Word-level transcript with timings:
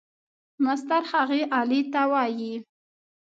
مسطر 0.65 1.01
هغې 1.11 1.41
آلې 1.59 1.81
ته 1.93 2.01
وایي. 2.11 2.53